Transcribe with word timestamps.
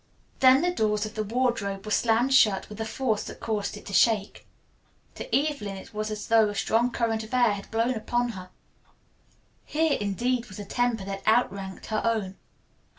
Then 0.39 0.63
the 0.63 0.73
doors 0.73 1.05
of 1.05 1.13
the 1.13 1.23
wardrobe 1.23 1.85
were 1.85 1.91
slammed 1.91 2.33
shut 2.33 2.67
with 2.69 2.81
a 2.81 2.85
force 2.87 3.23
that 3.25 3.39
caused 3.39 3.77
it 3.77 3.85
to 3.85 3.93
shake. 3.93 4.47
To 5.13 5.29
Evelyn 5.35 5.77
it 5.77 5.93
was 5.93 6.09
as 6.09 6.25
though 6.25 6.49
a 6.49 6.55
strong 6.55 6.89
current 6.89 7.23
of 7.23 7.35
air 7.35 7.53
had 7.53 7.69
blown 7.69 7.93
upon 7.93 8.29
her. 8.29 8.49
Here, 9.63 9.99
indeed 10.01 10.47
was 10.47 10.57
a 10.57 10.65
temper 10.65 11.05
that 11.05 11.21
outranked 11.27 11.85
her 11.85 12.01
own. 12.03 12.37